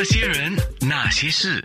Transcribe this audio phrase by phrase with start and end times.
[0.00, 1.60] 那些人，那些事，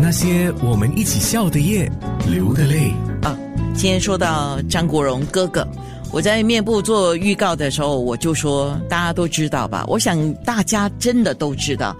[0.00, 1.86] 那些我们一起笑的夜，
[2.26, 2.94] 流的泪。
[3.20, 3.36] 啊，
[3.74, 5.68] 今天说到张国荣哥哥，
[6.10, 9.84] 我在面部做预告的时候，我就说大家都知道吧？
[9.86, 11.94] 我想大家真的都知道，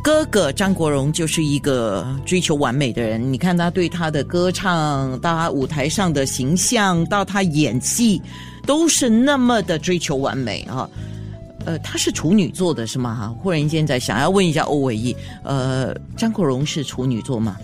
[0.00, 3.32] 哥哥张国荣就是一个追求完美的人。
[3.32, 8.22] 你看他对他的歌唱，到他舞台上的形象，到他演技，
[8.64, 10.88] 都是那么的追求完美啊。
[11.64, 13.14] 呃，她是处女座的是吗？
[13.14, 17.56] 哈，忽然间在想要问一下欧伟毅，呃，张国荣是处女座吗？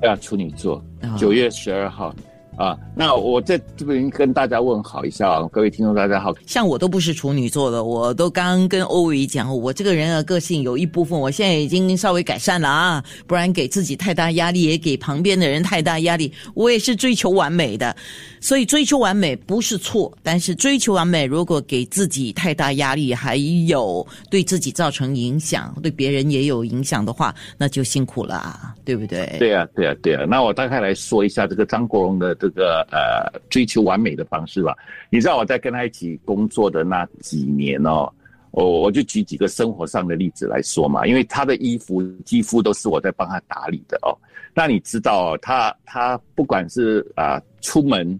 [0.00, 2.14] 对啊，处女座啊，九月十二号
[2.60, 2.76] 啊。
[2.94, 6.34] 那我在这边跟大家问好一下啊，各位听众大家好。
[6.46, 16.30] 像我都不是处女座的，我都刚跟欧伟讲，我这个人的个性有一部分，我现在已经稍微改善了啊，不然给自己太大压力，也给旁边的人太大压力。
[16.54, 17.96] 我也是追求完美的，
[18.40, 29.36] 所以追求完美不是错，但是追求完美如果给自己太大压力，还有对自己造成影响，对别人也有影响的话，那就辛苦了啊，对不对？
[29.38, 30.24] 对啊，对啊，对啊。
[30.28, 34.76] 那我大概来说一下这个张国荣的这个个呃追求完美的方式吧。
[35.10, 38.12] 你知道我在跟他一起工作的那几年哦，
[38.50, 44.16] 我我就举几个生活上的例子来说嘛，因为他的衣服几乎都是我在帮他打理的哦。
[44.54, 48.18] 那你知道、哦、他他不管是啊、出门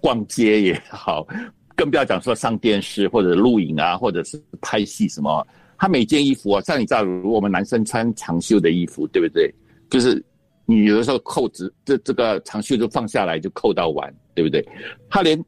[0.00, 1.26] 逛街也好，
[1.74, 5.46] 更不要讲说上电视或者录影啊，或者是拍戏什么，
[5.76, 9.52] 他每件衣服啊，像你知道，如果我们男生穿长袖的衣服，对不对？
[9.90, 10.24] 就是
[10.66, 14.66] 你有的时候扣子这这个长袖就放下来就扣到完，对不对？
[15.08, 15.42] 他连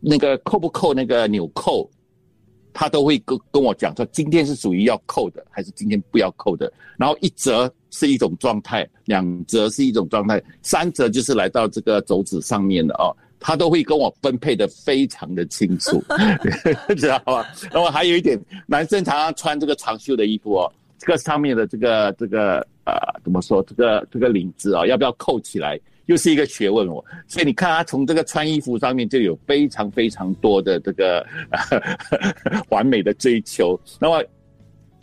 [0.00, 1.88] 那个扣不扣那个纽扣，
[2.72, 6.72] 他都会跟跟我讲说，今天是属于要扣的，还是今天不要扣的。
[6.96, 13.14] 然后一折是一种状态，两折是一种状态，三折就是来到这个肘子上面的哦。
[13.40, 16.02] 他都会跟我分配的非常的清楚，
[16.96, 17.46] 知道吧？
[17.70, 23.62] 然后还有一点，男生常常穿这个长袖的衣服哦，这个上面的这个这个呃怎么说？
[23.62, 27.04] 这个这个领子啊、哦，要不要扣起来，又是一个学问哦。
[27.26, 33.78] 所以你看他从这个穿衣服上面就有非常非常多的这个、呃、 完美的追求。
[33.98, 34.22] 那么。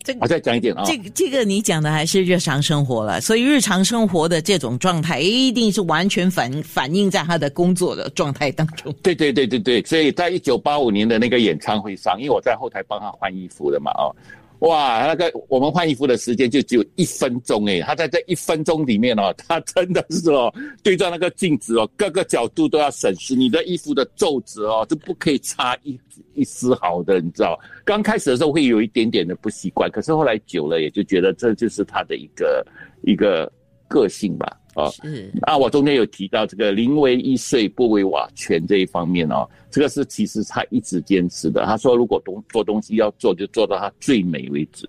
[0.04, 8.94] 这我再讲一点啊、哦，这个这个你讲的还是日常生活了，所以日常生活的这种状态一定是完全反反映在他的工作的状态当中。
[9.02, 14.16] 对对对对对，所以在一九八五年的那个演唱会上，因为我在后台帮他换衣服的嘛，哦，
[14.60, 26.00] 哇，那个我们换衣服的时间就只有一分钟诶，他在这一分钟里面哦， 他真的是哦，对着那个镜子哦，各个角度都要审视你的衣服的皱褶哦，就不可以差一
[26.34, 27.60] 一丝毫的，你知道。
[27.84, 32.66] 刚开始的时候会有一点点的不习惯，可是后来久了也就觉得这就是他的一个
[33.04, 33.52] 一个
[33.88, 34.90] 个性吧，哦。
[35.02, 41.66] 是啊，我中间有提到这个宁为玉碎不为瓦全这一方面哦，这个是其实他一直坚持的。
[41.66, 44.88] 他说如果东做东西要做，就做到它最美为止，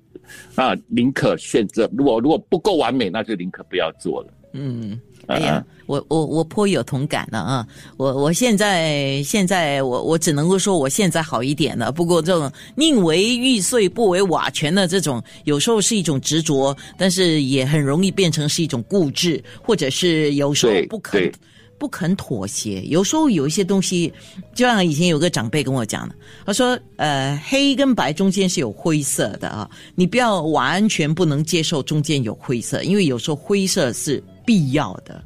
[0.54, 4.32] 啊，宁可选择如果如果不够完美，那就宁可不要做了。
[4.58, 7.66] 嗯，哎呀，我我我颇有同感了啊！
[7.98, 11.92] 我我现在现在我我只能够说我现在好一点了。
[11.92, 21.30] 不过这种宁为玉碎不为瓦全的这种，有时候是一种执着，但是也很容易变成是一种固执，或者是有时候不肯
[21.78, 22.80] 不肯妥协。
[22.86, 24.10] 有时候有一些东西，
[24.54, 26.14] 就像以前有个长辈跟我讲的，
[26.46, 35.22] 他说：“呃，黑跟白中间是有灰色的啊，你不要完全不能接受中间有灰色，因为有时候灰色是。”必要的，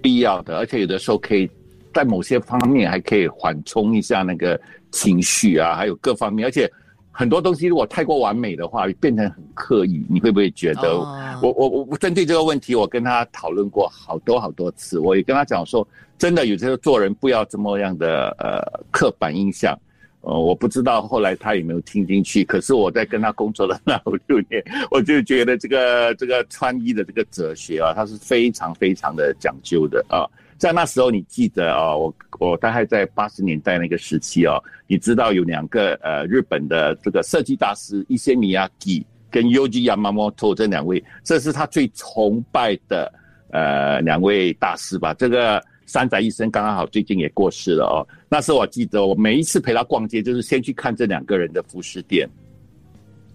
[0.00, 1.50] 必要的，而且有的时候可以
[1.92, 4.58] 在某些方面还可以缓冲一下那个
[4.92, 6.70] 情绪啊，还有各方面，而且
[7.10, 10.88] 很多东西如果太过完美的话，变成很刻意，你会不会觉得？
[10.88, 18.62] 哦、我我我针对这个问题，我跟他讨论过好多好多次，我也跟他讲说，真的有时候做人不要这么样的呃
[18.92, 19.76] 刻板印象。
[20.20, 30.26] 呃，我不知道后来他有没有听进去，可是我在跟他工作了那五六年，我就觉得这个这个穿衣的这个哲学啊，他是非常非常的讲究的啊。
[30.58, 34.58] 在那时候，你记得啊，我我大概在八十年代那个时期啊，
[34.88, 43.12] 你知道有两个呃日本的这个设计大师伊些米亚吉跟 Yoji Yamamoto 这两位，这是他最崇拜的
[43.52, 45.14] 呃两位大师吧？
[45.14, 45.62] 这个。
[45.88, 48.06] 山仔医生刚刚好最近也过世了哦。
[48.28, 52.28] 那时候我记得，我每一次陪他逛街，就是先去看这两个人的服饰店。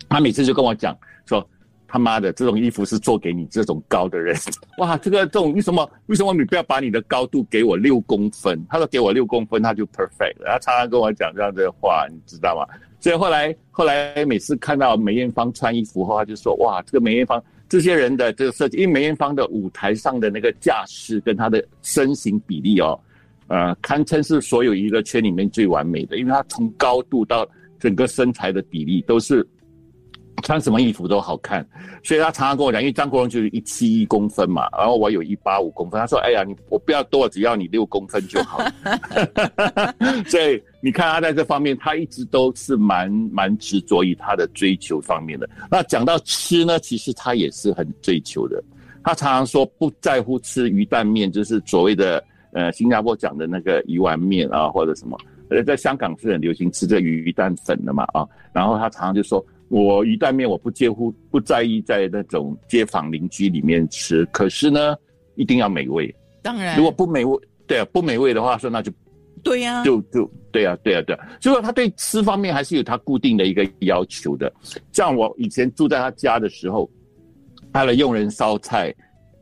[0.08, 0.96] 他每次就跟我讲
[1.26, 1.46] 说
[1.88, 4.38] ：“他妈的，这种衣服是做给你这种高的人。
[4.78, 12.68] 哇，这个这种为什么为什么你不要把你的高度给我六公分？”他说：“给我六公分，他就 perfect 了。”他常常跟我讲这样的话，你知道吗？
[13.00, 23.00] 所以后来后来每次看到梅艳芳穿衣服后，他就说：“哇，这个梅艳芳。”这些人的这个设计，因为梅艳芳的舞台上的那个架势跟她的身形比例哦，
[23.48, 26.18] 呃，堪称是所有娱乐圈里面最完美的。
[26.18, 27.50] 因为她从高度到
[27.80, 29.44] 整个身材的比例都是
[30.42, 31.66] 穿什么衣服都好看，
[32.04, 38.60] 所以他常常跟我讲，因为张国荣就是一七一公分嘛，然后我有一八五公分，他说：“哎呀，你我不要多，只要你六公分就好。
[40.28, 45.50] ”所以你看他在这方面，他一直都是蛮蛮执着于他的追求方面的。
[45.72, 48.62] 那讲到吃呢，其实他也是很追求的。
[49.04, 52.22] 他常常说不在乎吃鱼蛋面，就是所谓的
[52.52, 55.18] 呃新加坡讲的那个鱼丸面啊，或者什么。
[55.50, 58.28] 呃，在香港是很流行吃这鱼蛋粉的嘛啊。
[58.52, 59.42] 然后他常常就说。
[59.74, 64.96] 我鱼蛋面我不介乎不在意在那种街坊邻居里面吃，可是呢，
[65.34, 66.16] 一定要美味。
[66.44, 67.36] 当然，如果不美味，
[67.66, 68.92] 对啊，不美味的话，说那就，
[69.42, 71.28] 对呀，就就对啊，对啊，对啊。
[71.42, 74.54] 所以说他对吃方面还是有他固定的一个要求的。
[74.92, 76.88] 像我以前住在他家的时候，
[77.72, 78.94] 他的佣人烧菜，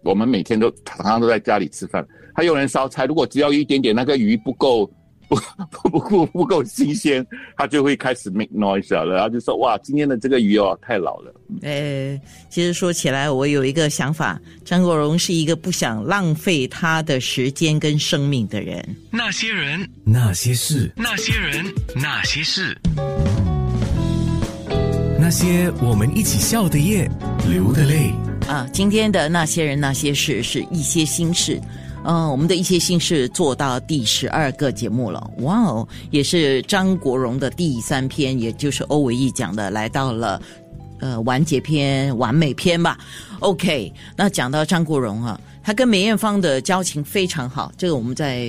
[0.02, 2.08] 我们每天都常常都在家里吃饭。
[2.34, 4.90] 他佣人烧菜，如果只要一点点那个鱼不够。
[5.72, 7.26] 不不不不够新鲜，
[7.56, 11.34] 他就会开始 make noise 了，然后就说：“哇，今天的这个鱼哦，太老了。”
[11.64, 12.20] 呃，
[12.50, 18.84] 其实说起来，我有一个想法，张国荣是一个不想浪费他的时间跟生命的人。
[19.10, 22.78] 那些人，那些事，那些人，那些事，
[25.20, 27.10] 那些我们一起笑的夜，
[27.50, 28.12] 流的泪
[28.48, 28.68] 啊！
[28.74, 31.62] 今天的那些人，那些事，是一些心事。
[32.04, 40.42] 嗯，我们的一些心事做到第十二个节目了，哇哦，也是张国荣的第三篇，也就是欧维义讲的，来到了
[41.00, 42.98] 呃完结篇、完美篇吧。
[43.40, 48.48] OK，那讲到张国荣啊，他跟梅艳芳的交情非常好，这个我们在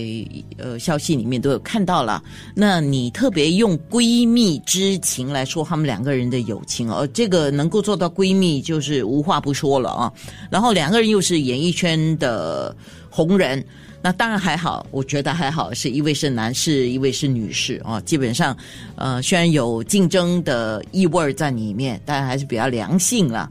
[0.57, 2.23] 呃消息里面都有看到了。
[2.55, 10.13] 那你特别用闺蜜之情来说他们两个人的友情哦，这个能够做到闺蜜就是无话不说了啊。
[10.51, 12.75] 然后两个人又是演艺圈的。
[13.15, 13.63] 红人，
[14.01, 18.01] 那当然还好，我觉得还好，是一位是男士，一位是女士啊。
[18.01, 18.57] 基本上，
[18.97, 23.51] 呃，虽然有竞争的意味在里面，但还是比较良性了。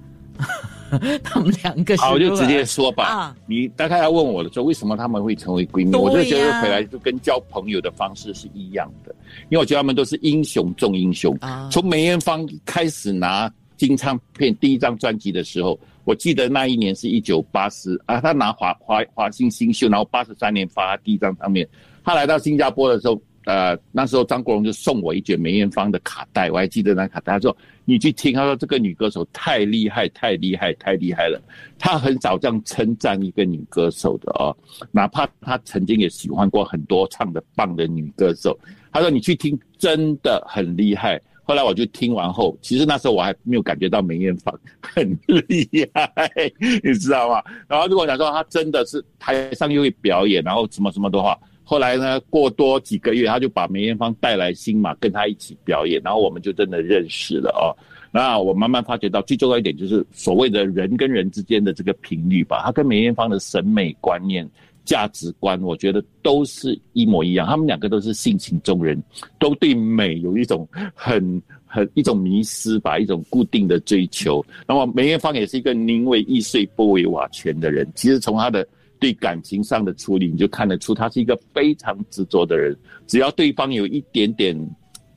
[1.23, 3.03] 他们两个好，我就直接说吧。
[3.05, 5.95] 啊，你大概要问我的时候，为什么他们会成为闺蜜？
[5.95, 9.15] 我就觉得回来就跟交朋友的方式是一样的，
[9.49, 11.35] 因为我觉得他们都是英雄重英雄。
[11.41, 15.79] 啊，从梅艳芳开始拿金唱片第一张专辑的时候。
[16.03, 21.65] 我记得那一年是一九八十啊，她拿华华华星新秀，然后八十三年发第一张唱片。
[22.03, 27.33] 她来到新加坡的时候，呃，那时候张国荣就送我一卷梅艳芳的卡带，我还记得那卡带。
[27.33, 27.55] 他说
[27.85, 31.41] ：“你去听。”他说：“这个女歌手太厉害，太厉害，太厉害了。”
[31.79, 34.55] 他很少这样称赞一个女歌手的哦，
[34.91, 38.57] 哪怕他曾经也喜欢过很多唱的棒的女歌手。
[38.91, 46.13] 他说：“你去听，真的很厉害。”后来我就听完后，其实那时候我还没有感觉到梅艳芳很厉害，
[46.83, 47.43] 你知道吗？
[47.67, 51.37] 然后如果讲说她真的是台上又会表演，然后什么什么的话，
[51.71, 57.71] 后来呢过多几个月，他就把梅艳芳带来新马跟他一起表演，然后我们就真的认识了哦。
[58.11, 64.45] 那我慢慢发觉到最重要一点就是所谓的人跟人之间的这个频率吧，他跟梅艳芳的审美观念。
[64.83, 67.45] 价值观，我觉得都是一模一样。
[67.45, 69.01] 他们两个都是性情中人，
[69.37, 74.43] 都对美有一种很很一种迷失吧，一种固定的追求。
[74.67, 77.87] 那么梅艳芳也是一个宁为玉碎不为瓦全的人。
[77.93, 78.67] 其实从他的
[79.01, 82.77] 对感情上的处理，你就看得出他是一个非常执着的人。
[83.07, 84.55] 只要对方有一点点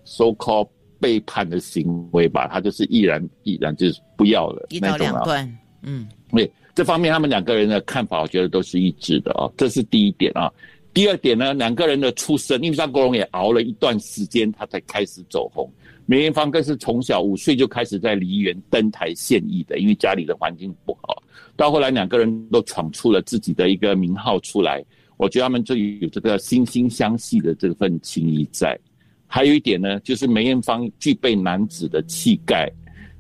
[0.05, 4.67] so called 背叛的行为吧，他就是毅然毅然就是不要了。
[4.71, 6.51] 一刀两断，嗯，对。
[6.75, 9.49] 这方面，他们两个人的看法，我觉得都是一致的啊。
[9.57, 10.51] 这是第一点啊。
[10.93, 15.71] 第二点呢，两个人的出身，因为张国荣也熬了一段时间，他才开始走红。
[16.07, 21.23] 梅艳芳更是从小五岁就开始在梨园登台献艺的，因为家里的环境不好。
[21.57, 24.85] 到后来，两个人都闯出了自己的一个名号出来。
[25.17, 28.79] 我觉得他们就有这个惺惺相惜的这份情谊在。
[29.27, 32.71] 还有一点呢，就是梅艳芳具备男子的气概。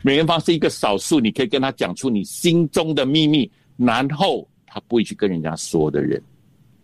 [0.03, 6.23] 梅艳芳是一个少数，你可以跟他讲出你心中的秘密，然后他不会去跟人家说的人，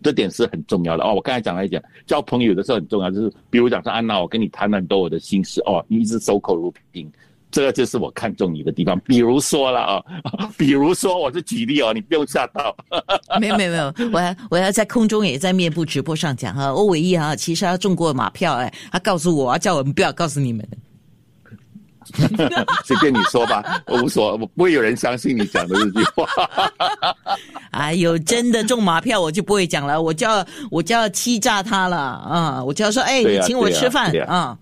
[0.03, 1.13] 这点是很重要的哦。
[1.13, 7.11] 我刚才讲了一讲，交朋友的时候很重要，就是比如讲说安娜，我跟你谈了很多我的心事哦，你一直守口如瓶，
[7.51, 8.99] 这个就是我看中你的地方。
[9.01, 10.03] 比如说了啊，
[10.57, 12.75] 比如说我是举例哦，你不用吓到。
[13.39, 20.67] 没有没有没有，我要我要在空中也在面部直播上讲哈，欧伟义哈，其实他中过马票哎，他告诉我，叫我们不要告诉你们。
[22.85, 26.27] 随便你说吧，我无所，我不会有人相信你讲的这句话。
[27.71, 32.63] 哎呦，真的中马票我就不会讲了，我就要我就要欺诈他了啊！
[32.63, 34.57] 我就要说，哎，你请我吃饭啊？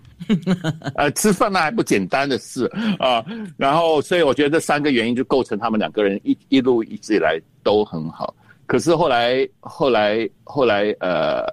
[0.95, 3.23] 呃，吃饭那还不简单的事啊。
[3.57, 8.33] 然后，所以我觉得这三个原因就构成他们两个人一一路一直以来都很好。
[8.65, 11.43] 可是后来，后来，后来，呃，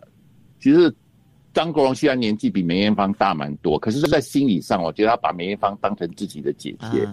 [0.61, 0.95] 其实。
[1.57, 7.09] 张国荣虽然年纪比梅艳芳大蛮多，可是，在心理上，我觉得他把梅艳芳当成自己的姐姐，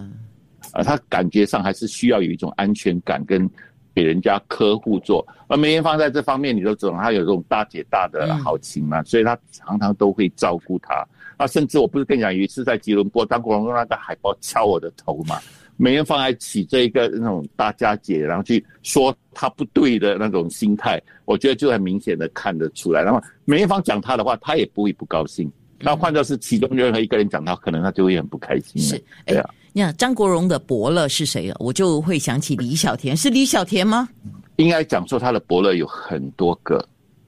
[0.72, 3.48] 啊，他感觉上还是需要有一种安全感跟
[3.94, 5.26] 给人家呵护做。
[5.48, 11.02] 而梅艳芳在这方面，你都知道，她有这种大姐大的好情嘛，所以她常常都会照顾她。
[11.38, 15.36] 啊，甚至我不是跟你讲，有一次在吉隆坡，张国荣用那个海报敲我的头嘛，
[15.76, 23.02] 梅艳芳还起这一个那种大家姐，然后去说她不对的那种心态，我觉得就很明显的看得出来。
[23.02, 25.50] 然后梅艳芳讲她的话，她也不会不高兴。
[25.80, 28.80] 那换作是其中任何一个人讲她，可能他就会很不开心。
[28.80, 29.50] 是，对啊。
[29.72, 31.56] 你看张国荣的伯乐是谁啊？
[31.58, 34.08] 我就会想起李小田，是李小田吗？
[34.56, 36.78] 应该讲说他的伯乐有很多个，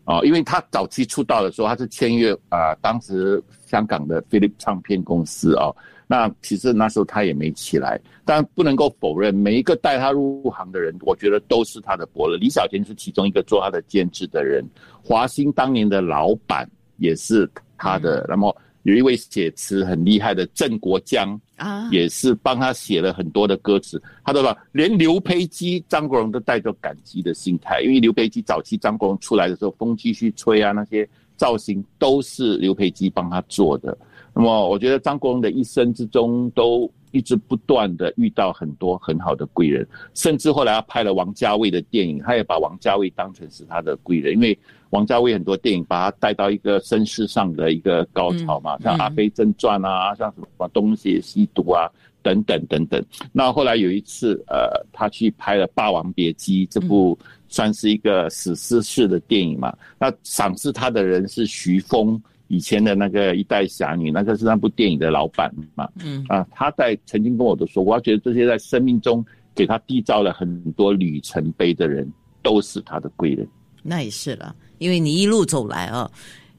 [0.04, 5.74] 哦，因为他早期出道的时候，他是签约啊，当时香港的 Philip 唱片公司哦。
[6.06, 12.36] 那其实那时候他也没起来，但不能够否认，每一个带他入行的人，我觉得都是他的伯乐。
[12.36, 14.64] 李小田是其中一个做他的监制的人，
[15.02, 18.24] 华兴当年的老板也是他的。
[18.28, 21.40] 那么有一位写词很厉害的郑国江。
[21.56, 33.96] 啊，也是帮他写了很多的歌词，他都说连刘培基、张国荣都带着感激的心态，因为刘培基早期张国荣出来的时候，风继续吹啊，那些造型都是刘培基帮他做的。
[34.36, 44.58] 那么我觉得张国荣的一生之中都一直不断的遇到很多很好的贵人，甚至后来他拍了王家卫的电影，他也把王家卫当成是他的贵人，因为
[44.90, 51.90] 王家卫很多电影把他带到一个身世上的一个高潮嘛，像《阿飞正传》啊，像什么东邪西毒啊
[52.22, 53.02] 等等等等。
[53.32, 62.22] 那后来有一次，呃，他去拍了《霸王别姬》这部算是一个史诗式的电影嘛，那赏识他的人是徐峰。
[62.48, 69.24] 以前的那个一代侠女，那个是那部电影的老板嘛，嗯啊，他在曾经跟我都说，我要觉得这些在生命中
[69.54, 72.08] 给他缔造了很多里程碑的人，
[72.42, 73.46] 都是他的贵人。
[73.82, 76.08] 那也是了，因为你一路走来啊，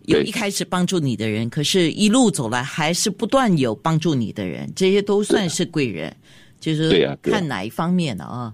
[0.07, 6.13] 有一开始帮助你的人，可是一路走来还是不断有帮助你的人，这些都算是贵人，
[6.59, 8.53] 就是看哪一方面的啊？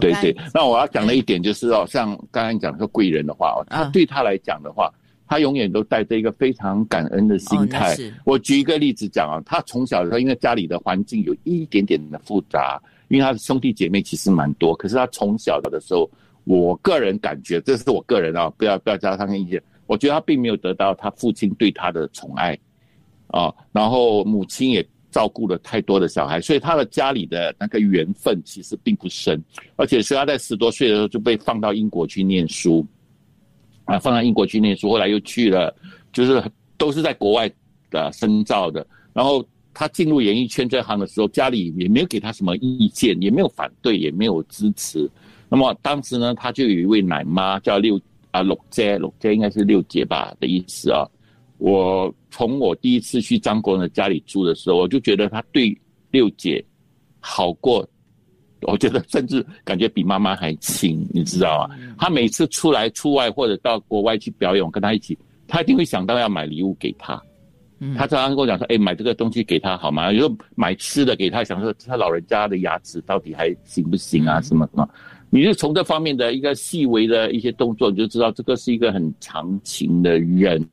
[0.00, 0.36] 对对。
[0.52, 4.92] 那我要讲的一点就是哦，像刚刚讲说贵人的话，他对他来讲的话。
[5.32, 7.96] 他永远都带着一个非常感恩的心态。
[8.26, 14.76] 我举一个例子讲啊，他从小的时候，因为家里的环境有一点点的复杂，因为他的兄弟姐妹其实蛮多。
[14.76, 16.10] 可是他从小的时候，
[16.44, 19.62] 我个人感觉，这是我个人啊，不要不要加上意见。
[19.86, 22.58] 我觉得他并没有得到他父亲对他的宠爱
[23.28, 29.42] 啊，然后母亲也照顾了太多的小孩，所以他的家里的那个缘分其实并不深。
[29.76, 32.86] 而且是他在十多岁的时候就被放到英国去念书。
[33.84, 35.74] 啊，放到英国去念书，后来又去了，
[36.12, 36.42] 就是
[36.76, 37.50] 都是在国外
[37.90, 38.86] 的深造的。
[39.12, 45.10] 然后他进入演艺圈这行的时候，家里也没有给他什么意见，也没有反对，也没有支持。
[45.48, 51.06] 那么当时呢，他就有一位奶妈叫六啊六姐，六姐应该是六姐吧的意思啊。
[51.58, 55.76] 我从我第一次去张国荣的家里住的时候，我就觉得他对
[56.10, 56.64] 六姐
[57.20, 57.86] 好过。
[58.62, 61.76] 我觉得甚至感觉比妈妈还亲，你知道吗？
[61.98, 67.20] 他每次出来出外或者到国外去表演，跟他一起，他一定会想到要买礼物给他。
[67.96, 70.12] 他常常跟我讲说：“哎，买这个东西给他好吗？
[70.12, 74.40] 有时候买吃的给他，想说他老人家的牙齿到底还行不行啊？
[74.40, 74.88] 什么什么？
[75.30, 80.64] 你就从这方面的一个细微的一些动作，你就知道这个是一个很长情的人。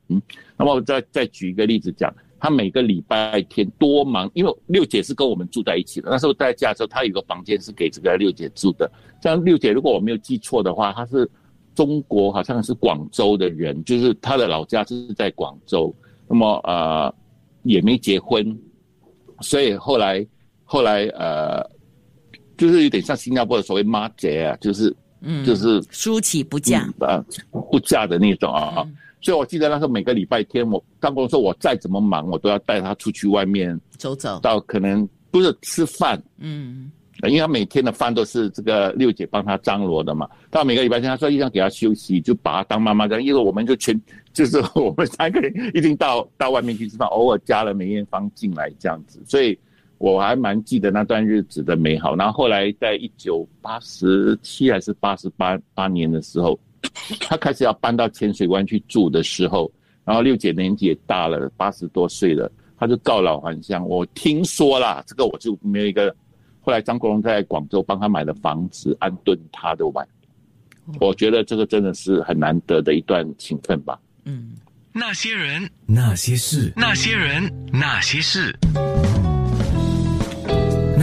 [0.56, 6.08] 那么我再再举一个例子讲。”他每个礼拜天多忙，因为六姐是跟我们住在一起的。
[6.10, 8.90] 那时候在家的时候，他有个房间是给这个六姐住的。
[9.22, 11.30] 像六姐，如果我没有记错的话，她是
[11.74, 15.94] 中国好像是广州的人，就是她的老家是在广州。
[16.26, 17.14] 那么呃，
[17.62, 18.58] 也没结婚，
[19.40, 20.26] 所以后来
[20.64, 21.62] 后来呃，
[22.56, 27.22] 就是有点像新加坡的所谓妈姐啊，就是嗯，就是舒淇不嫁啊，
[27.70, 28.86] 不嫁的那种啊。
[29.22, 36.90] 所以，我记得那时候每个礼拜天，我张国荣说，我再怎么忙，我都要带他出去外面走走，到可能不是吃饭，嗯，
[37.24, 40.26] 因为他每天的饭都是这个六姐帮他张罗的嘛。
[40.50, 43.22] 到每个礼拜天，他说一定要给他休息，就把他当妈妈这样。
[43.22, 44.00] 因为我们就全
[44.32, 49.20] 就是我们三个人一定到到外面去吃饭，偶尔加了梅艳芳进来这样子。
[49.26, 49.58] 所以
[49.98, 52.16] 我还蛮记得那段日子的美好。
[52.16, 56.58] 然后后来在一九八十七还是八十八八年的时候。
[57.20, 59.70] 他开始要搬到浅水湾去住的时候，
[60.04, 63.86] 然后六姐年纪也大了，八十多岁了，他就告老还乡。
[63.86, 66.14] 我听说啦，这个我就没有一个。
[66.62, 70.06] 后来张国荣在广州帮他买了房子，安顿他的晚。
[70.98, 73.98] 我觉得这个真的是很难得的一段情分吧。
[74.24, 74.52] 嗯，
[74.92, 78.54] 那些人，那些事，那些人，那些事。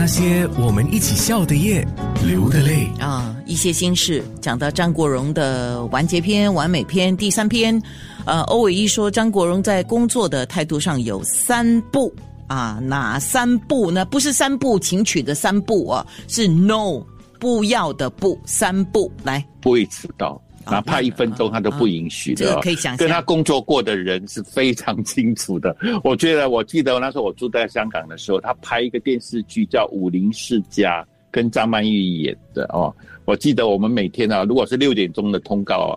[0.08, 1.86] 那些我们一起笑的夜，
[2.26, 4.24] 流的泪啊，一些心事。
[4.40, 7.78] 讲到张国荣的完结篇、完美篇第三篇，
[8.24, 12.10] 呃，欧伟一说张国荣在工作的态度上有三不
[12.46, 14.02] 啊，哪三步呢？
[14.06, 17.02] 不是三部情曲的三步啊，是 no
[17.38, 19.12] 不要的不三步。
[19.24, 22.54] 来，不会迟到，啊哪怕一分钟他都不允许这的、哦。
[22.56, 25.76] 个可以想象跟他工作过的人是非常清楚的。
[26.04, 32.94] 我觉得，我记得那时候我住在香港的时候，他拍一个电视剧叫《武林世家》，跟张曼玉演的哦。
[33.24, 35.92] 我记得我们每天啊，如果是六点钟的通告、啊，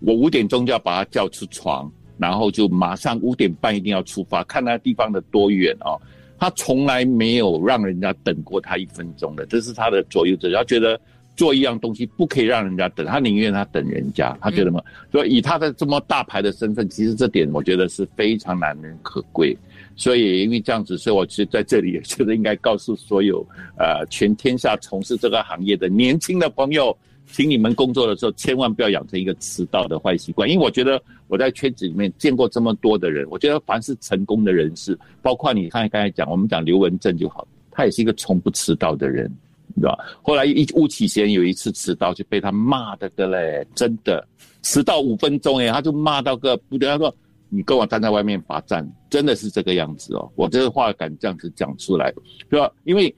[0.00, 6.00] 我五点钟就要把他叫出床，然后就马上五点半一定要出发，看那地方的多远哦。
[6.38, 10.50] 他从来没有让人家等过他一分钟的，这是他的左右者。
[10.50, 10.98] 他觉得
[11.40, 14.36] 做一样东西不可以让人家等，他宁愿他等人家。
[14.42, 14.78] 他觉得嘛，
[15.10, 19.56] 所以以他的这么大牌的身份，其实这点我觉得是非常难能可贵。
[19.96, 23.42] 所以因为这样子，所以我其实在这里也觉得应该告诉所有
[23.78, 26.94] 呃全天下从事这个行业的年轻的朋友，
[27.26, 39.30] 请你们工作的时候千万不要养成一个迟到的坏习惯，因为我觉得我在圈子里面见过这么多的人，我觉得凡是成功的人士，包括你看刚才讲，我们讲刘文正就好，他也是一个从不迟到的人，
[39.74, 40.04] 你知道吧？
[40.22, 44.26] 后来一巫启贤有一次迟到就被他骂的个嘞，真的
[44.62, 47.14] 迟到五分钟哎，他就骂到个不得，他说
[47.48, 52.12] 你跟我站在外面罚站，真的是这个样子哦，我这个话敢这样子讲出来，
[52.48, 52.70] 对吧？
[52.84, 53.14] 因为。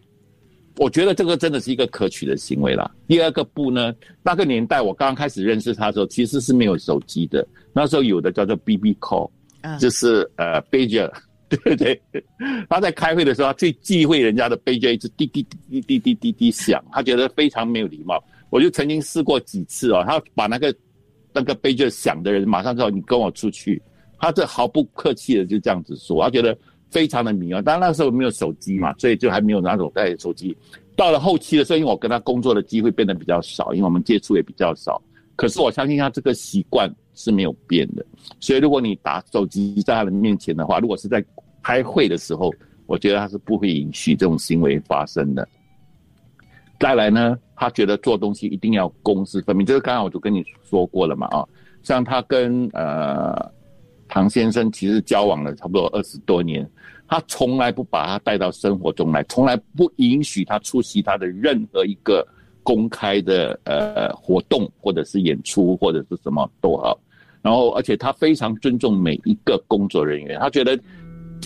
[0.78, 2.90] 我觉得这个真的是一个可取的行为啦。
[3.06, 7.46] 第二个不呢，那个年代我刚刚开始认识他的时候，其实是没有手机的。
[7.74, 9.30] 那时候有的叫做 BB call，、
[9.60, 11.12] 啊就是呃 pager，
[11.56, 12.02] 对不对？
[12.68, 18.22] 他在开会的时候，他最忌讳人家的 pager 一直滴滴滴滴滴滴滴响，他觉得非常没有礼貌。
[18.50, 20.74] 我就曾经试过几次哦，他把那个
[21.32, 23.80] 那个杯具响的人马上说你跟我出去，
[24.18, 26.56] 他这毫不客气的就这样子说，他觉得。
[26.92, 27.62] 非常的迷啊！
[27.64, 30.54] 但那时候没有手机嘛，所以就还没有那种带手机。
[30.94, 35.00] 到了后期的时候，因为我跟他工作的机会变得比较少，因为我们接触也比较少。
[35.34, 38.04] 可是我相信他这个习惯是没有变的。
[38.40, 41.24] 所以如果你打手机在他的面前的话，如果是在
[41.62, 42.52] 开会的时候，
[42.86, 45.46] 我觉得他是不会允许这种行为发生的。
[46.80, 51.46] 再来呢，他觉得做东西一定要公私分明，这个刚刚我就跟你说过了嘛啊，
[51.82, 53.52] 像他跟呃。
[54.08, 56.70] 唐先生其实交往了差不多二十多年，
[57.08, 62.22] 他从来不把他带到生活中来，从来不允许他出席他的任何一个
[62.62, 67.00] 公开的呃活动，或者是演出，或者是什么都好。
[67.40, 70.78] 然后，而且他非常尊重每一个工作人员，他觉得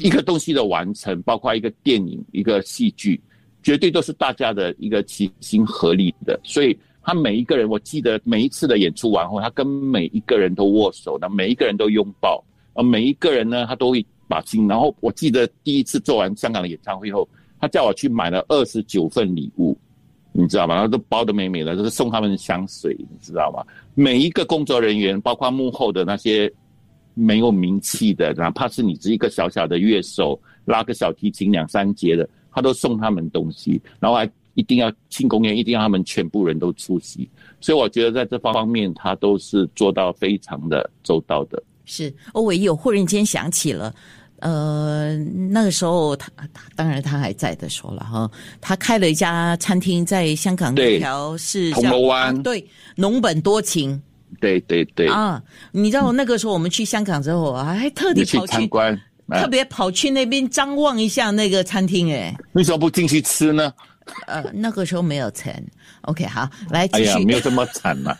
[0.00, 3.20] 一个东西的完成，包括一个电影、一个戏剧，
[3.62, 6.78] 绝对都是大家的一个齐心合力的，所以。
[7.08, 12.42] 他每一个人，我记得每一次的演出完后，他跟每一个人都握手，那每一个人都拥抱。
[12.72, 14.66] 呃，每一个人呢，他都会把心。
[14.66, 17.28] 然后我记得第一次做完香港的演唱会后，
[17.60, 19.78] 他叫我去买了二十九份礼物，
[20.32, 20.74] 你知道吗？
[20.74, 23.64] 然后都包的美美的，都是送他们香水，你知道吗？
[23.94, 26.52] 每一个工作人员，包括幕后的那些
[27.18, 37.28] 没有名气的，哪怕是你是一个小小的乐手，拉个小提琴两三节的，他都送他们东西，然后还一定要庆功宴，一定要他们全部人都出席。
[37.58, 41.62] 所以我觉得在这方面，他都是做到非常的周到的。
[41.86, 43.94] 是欧伟有，忽然间想起了，
[44.40, 54.02] 呃，那个时候他他当然他还在的时候了哈，他开了一家餐厅在香港那条是铜锣湾，啊对，农本多情，
[54.40, 55.08] 对对对。
[55.08, 63.72] 啊，你知道那个时候我们去香港之后，还特地跑去参观，特别跑去那边张望一下那个餐厅，哎，为什么不进去吃呢？
[64.28, 65.60] 呃，那个时候没有钱
[66.02, 68.16] ，OK，好，来继续，哎呀，没有这么惨嘛。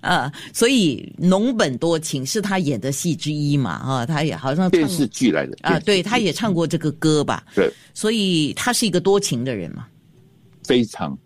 [0.00, 7.44] 啊， 所以农本多情是他演的戏之一嘛，啊，他也好像电视剧来的啊，对，他也唱过这个歌吧？
[7.54, 9.86] 对，所以他是一个多情的人嘛，
[10.64, 11.16] 非常，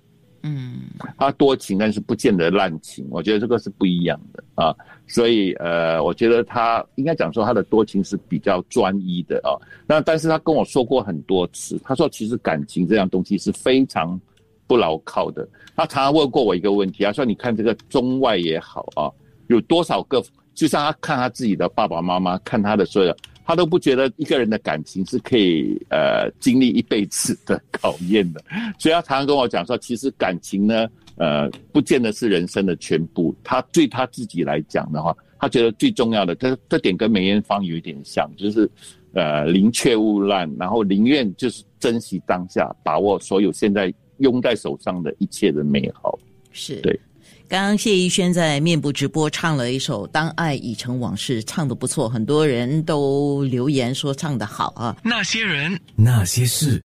[0.44, 0.83] 嗯，
[1.18, 4.72] 他多情，但是不见得滥情，我觉得这个是不一样的啊。
[5.09, 9.59] 所以呃，我觉得他应该讲说他的多情是比较专一的啊。
[9.87, 14.20] 那但是他跟我说过很多次，他说其实感情这样东西是非常。
[14.66, 19.12] 不牢靠的，他常常问过我一个问题，他说：“你看这个中外也好啊，
[19.46, 20.24] 有多少个？
[20.54, 28.42] 就像他看他自己的爸爸妈妈，看他的所有，他都不觉得一个人的感情是可以呃经历一辈子的考验的。
[28.78, 33.35] 所以他常常跟我讲说，其实感情呢，呃，不见得是人生的全部。
[33.44, 38.70] 他对他自己来讲的话，他觉得最重要的，这这点跟梅艳芳有一点像，就是
[39.12, 46.16] 呃宁缺毋滥，然后宁愿就是珍惜当下，把握所有现在。”拥在手上的一切的美好，
[46.52, 46.98] 是对。
[47.46, 54.96] 刚刚谢逸轩在面部直播唱了一首《当爱已成往事》，唱的不错，很多人都留言说唱的好啊。
[55.04, 56.83] 那些人，那些事。